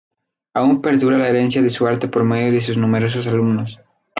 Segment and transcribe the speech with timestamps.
[0.55, 3.83] Aún perdura la herencia de su arte por medio de sus numerosos alumnos.